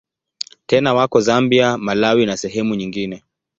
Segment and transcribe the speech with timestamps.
[0.65, 3.23] Tena wako Zambia, Malawi na sehemu nyingine.